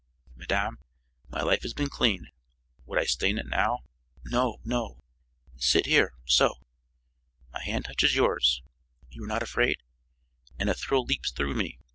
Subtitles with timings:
[0.35, 0.79] "Madame,
[1.29, 2.31] my life has been clean.
[2.87, 3.81] Would I stain it now?
[4.25, 5.01] No, no!
[5.57, 6.55] Sit here so!
[7.53, 8.63] My hand touches yours
[9.11, 9.77] you are not afraid?
[10.57, 11.77] and a thrill leaps through me.